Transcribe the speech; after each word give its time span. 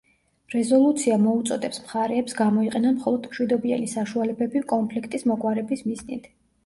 რეზოლუცია 0.51 1.17
მოუწოდებს 1.25 1.81
მხარეებს 1.83 2.35
გამოიყენონ 2.39 2.95
მხოლოდ 2.97 3.29
მშვიდობიანი 3.35 3.93
საშუალებები 3.95 4.67
კონფლიქტის 4.73 5.29
მოგვარების 5.35 5.87
მიზნით. 5.93 6.27